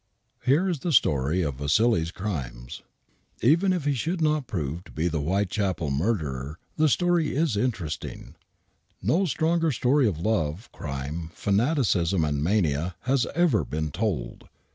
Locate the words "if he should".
3.71-4.19